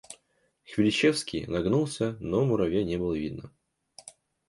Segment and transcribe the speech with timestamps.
[0.65, 3.51] Хвилищевский нагнулся, но муравья не было видно.